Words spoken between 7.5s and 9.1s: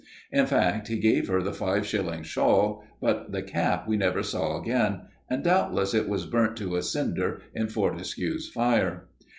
in Fortescue's fire.